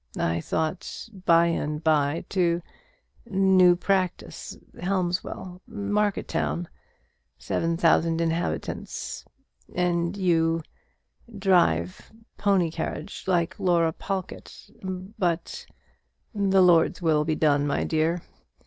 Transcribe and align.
I 0.17 0.41
thought 0.41 1.09
by 1.27 1.45
and 1.45 1.83
by 1.83 2.25
to 2.29 2.63
new 3.27 3.75
practice 3.75 4.57
Helmswell 4.79 5.61
market 5.67 6.27
town 6.27 6.67
seven 7.37 7.77
thousand 7.77 8.19
inhabitants 8.19 9.23
and 9.75 10.17
you 10.17 10.63
drive 11.37 12.11
pony 12.39 12.71
carriage, 12.71 13.25
like 13.27 13.59
Laura 13.59 13.93
Pawlkatt 13.93 14.71
but 14.81 15.67
the 16.33 16.63
Lord's 16.63 17.03
will 17.03 17.23
be 17.23 17.35
done, 17.35 17.67
my 17.67 17.83
dear! 17.83 18.23